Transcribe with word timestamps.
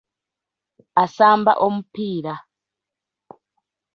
Asamba 1.03 1.51
omupiira. 1.65 2.33